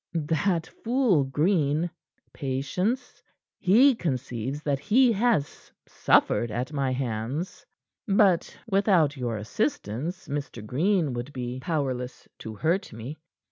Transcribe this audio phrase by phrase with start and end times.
[0.15, 1.91] That fool Green
[2.33, 3.21] patience
[3.59, 7.67] he conceives that he has suffered at my hands.
[8.07, 10.65] But without your assistance Mr.
[10.65, 13.19] Green would be powerless to hurt me.